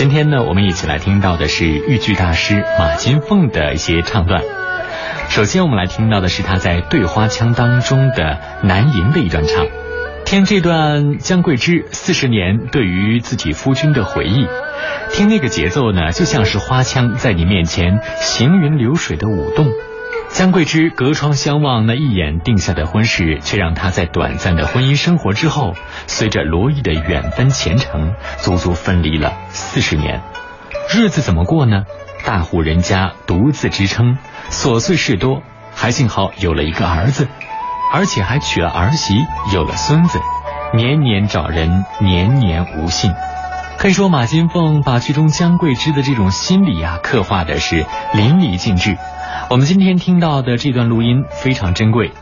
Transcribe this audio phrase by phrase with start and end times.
[0.00, 4.42] 今天呢，我们一起来听到的是豫剧大师马金凤的一些唱段。
[5.28, 9.66] 首先，我们来听到的是他在对花腔当中的南吟的一段唱。
[10.24, 14.46] 听这段姜桂枝四十年对于自己夫君的回忆，
[15.10, 19.66] 听那个节奏呢，就像是花腔在你面前行云流水的舞动。
[20.28, 25.74] 姜桂枝隔窗相望，那一眼定下的婚事，却让她在短暂的婚姻生活之后，
[26.06, 30.22] 随着罗毅的远奔前程，足足分离了四十年。
[30.94, 31.84] 日子怎么过呢？
[32.24, 34.18] 大户人家独自支撑，
[34.50, 35.42] 琐碎事多，
[35.74, 37.28] 还幸好有了一个儿子。
[37.92, 39.14] 而且还娶了儿媳，
[39.52, 40.20] 有了孙子，
[40.72, 43.12] 年年找人，年年无信。
[43.80, 48.98] 可以说，马金凤把剧中姜桂枝的这种心理啊，刻画的是淋漓尽致。
[49.48, 52.12] 我们今天听到的这段录音非常珍贵，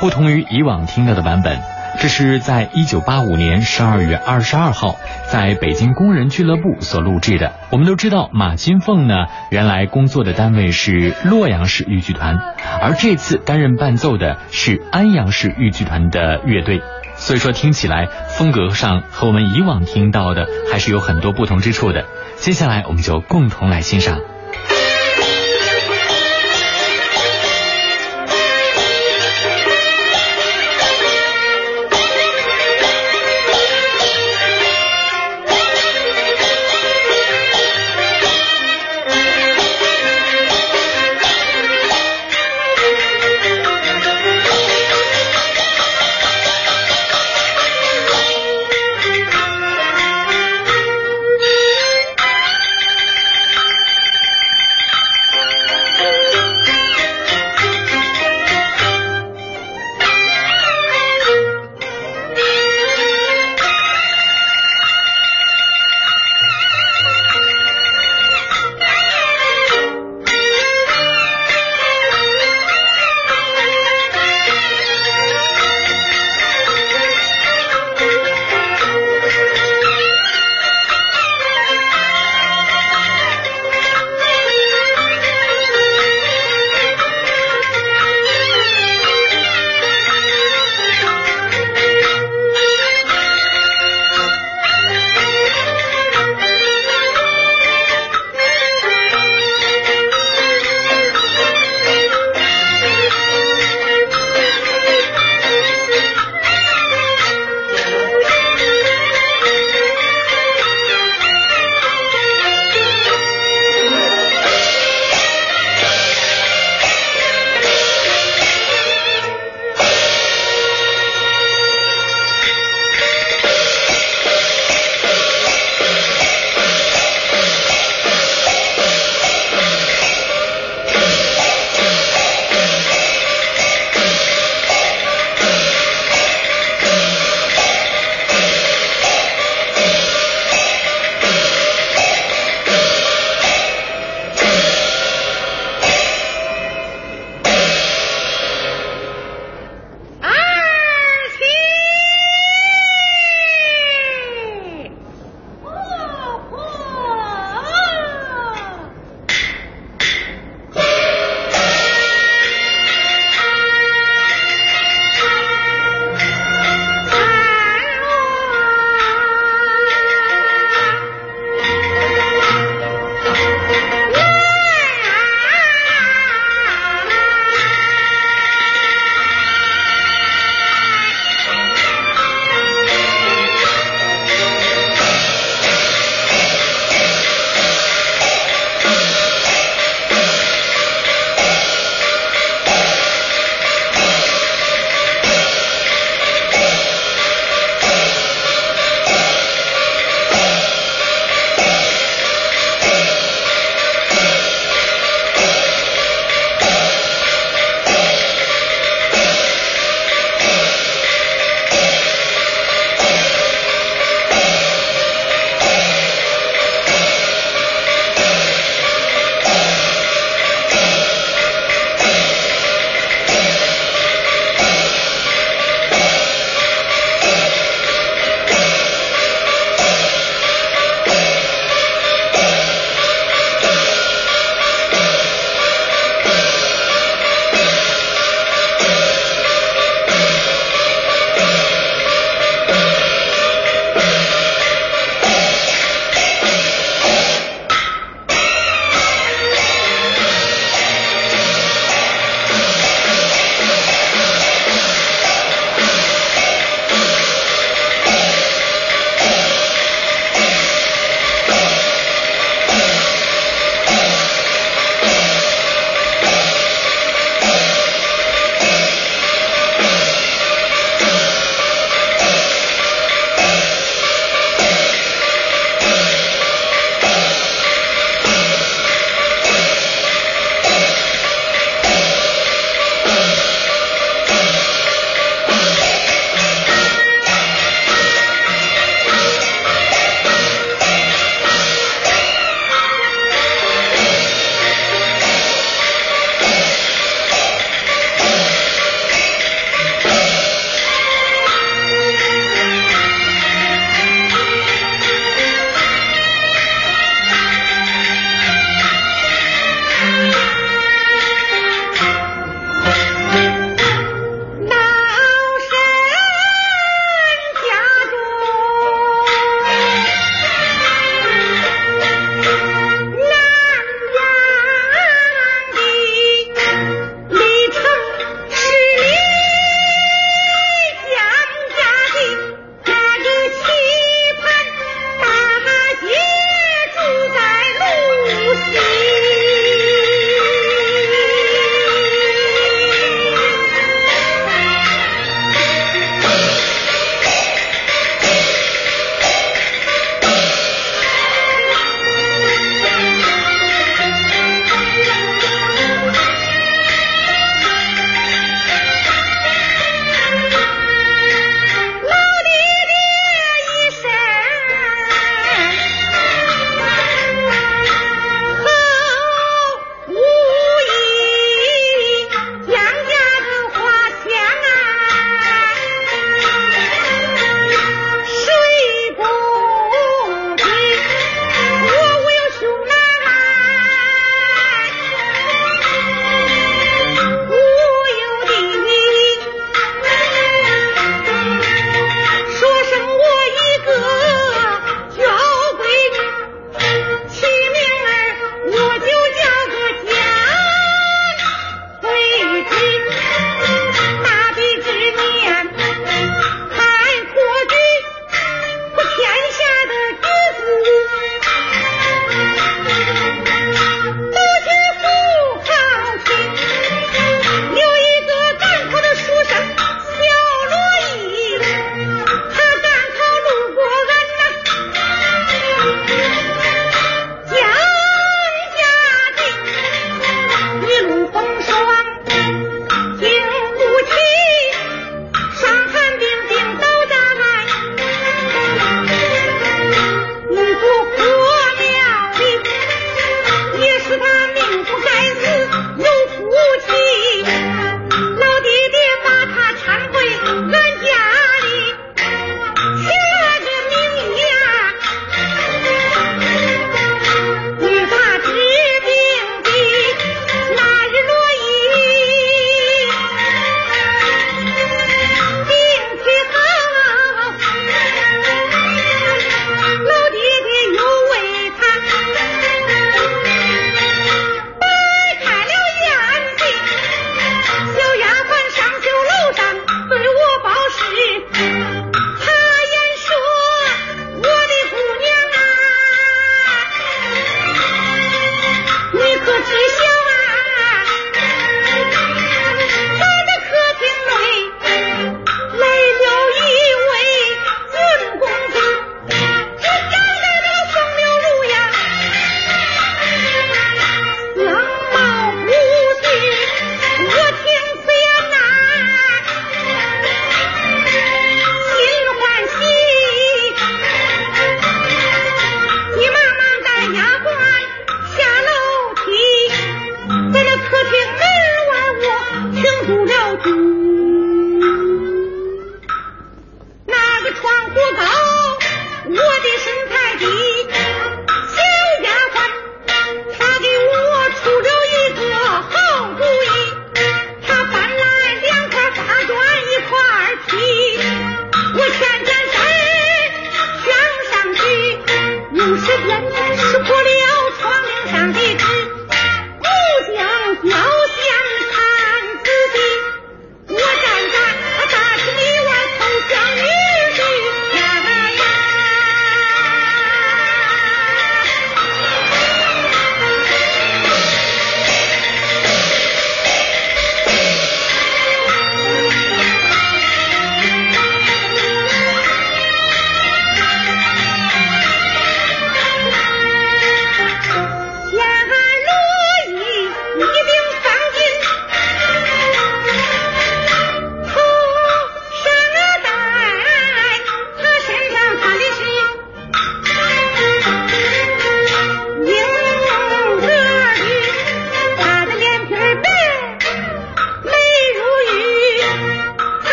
[0.00, 1.60] 不同于以往听到的版本。
[1.98, 4.96] 这是在一九八五年十二月二十二号，
[5.30, 7.52] 在北京工人俱乐部所录制的。
[7.68, 12.38] 我们都知道，马金凤呢，原来工作的单位是洛阳市豫剧团，
[12.80, 16.80] 而这次担任伴奏的是安阳市豫剧团的乐队，
[17.16, 22.06] 所以说听起来风格上和我们以往听到的还是有很多不同之处的。
[22.36, 24.20] 接下来，我们就共同来欣赏。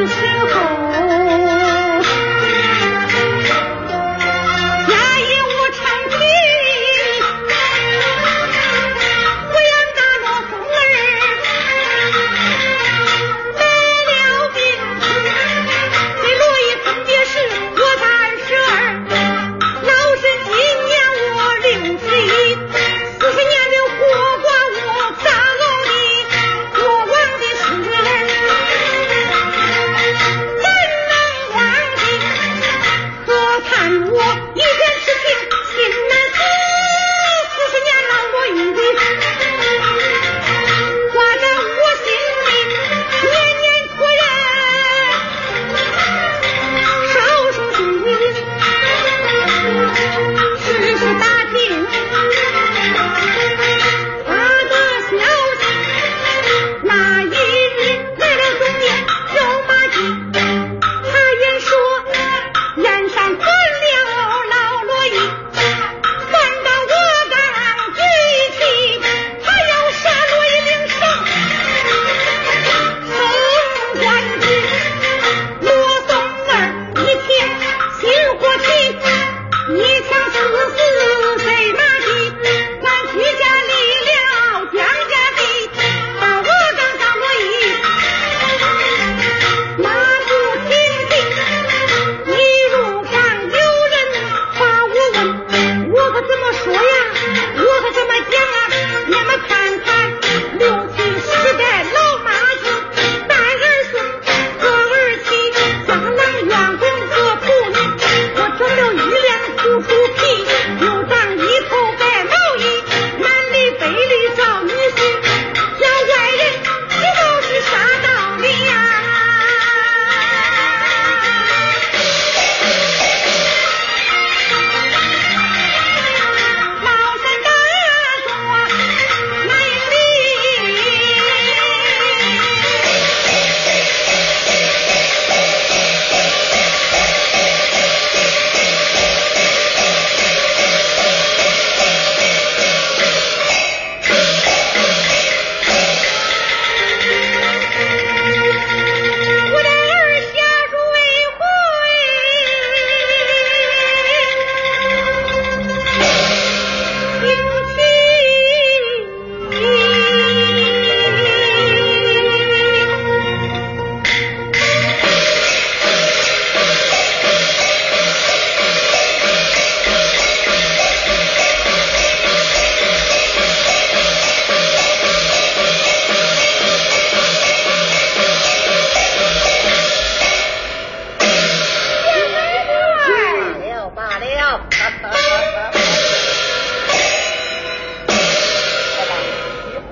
[0.00, 0.08] you.
[0.08, 0.39] say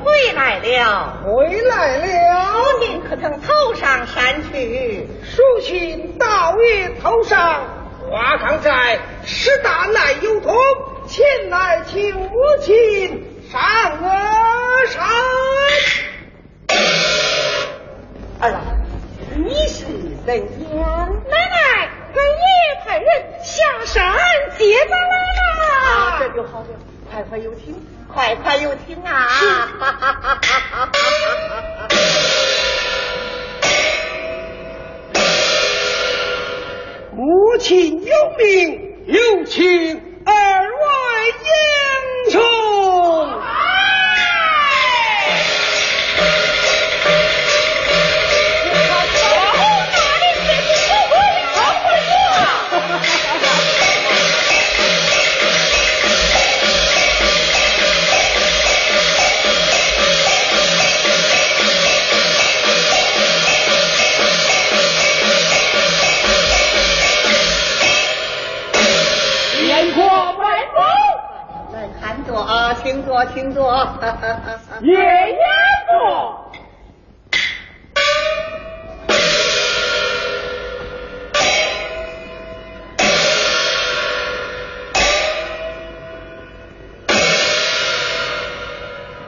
[0.02, 5.06] 回来了，回来了，您可曾头上山去？
[5.22, 7.62] 书信到月头上，
[8.10, 10.56] 花岗寨十大难友同，
[11.06, 13.60] 前来请母亲上
[14.02, 14.08] 峨
[14.88, 15.06] 山。
[18.40, 18.60] 二郎，
[19.36, 19.84] 你是
[20.26, 20.36] 怎
[20.76, 21.10] 样？
[21.28, 21.77] 奶奶。
[22.14, 23.08] 跟爷爷派人
[23.42, 24.16] 下山
[24.58, 26.18] 接咱来了。
[26.20, 26.66] 这就好了，
[27.10, 27.74] 快快有请，
[28.12, 29.28] 快快有请啊！
[37.12, 40.87] 母亲有命，有请二位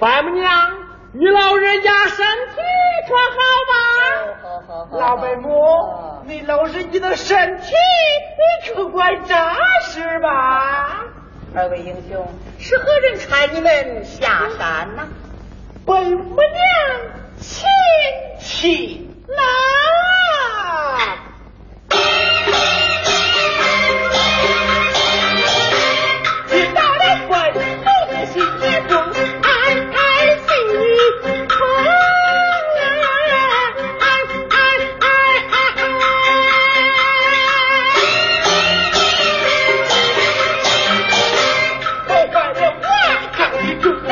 [0.01, 0.51] 白母娘，
[1.13, 2.57] 你老人家身体
[3.07, 3.37] 可好
[3.69, 3.75] 吗？
[4.43, 4.99] 好好好。
[4.99, 11.05] 老伯母，你老人家的身体你可管扎实吧？
[11.55, 12.27] 二位英雄，
[12.59, 15.07] 是何人差你们下山呢？
[15.85, 16.47] 本母娘
[17.39, 17.69] 亲
[18.41, 19.37] 戚来。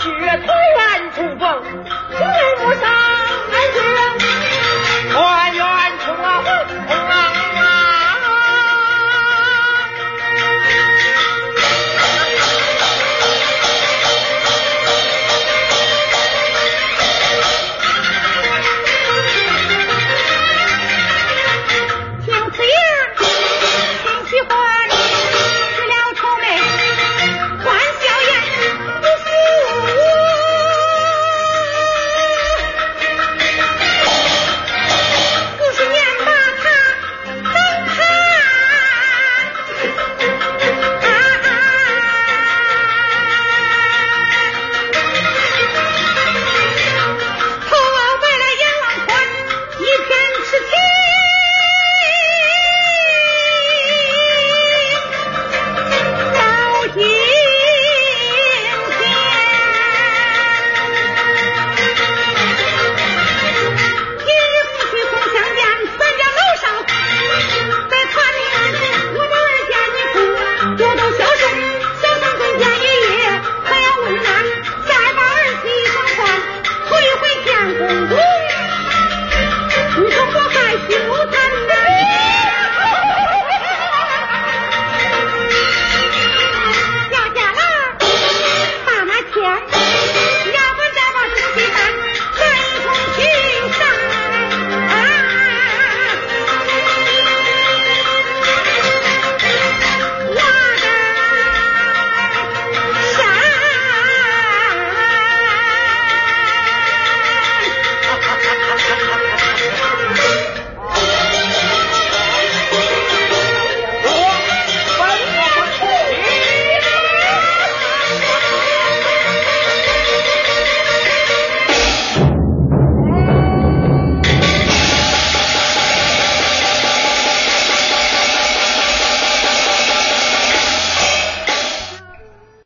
[0.00, 1.62] 却突然出风，
[2.08, 2.99] 追不上。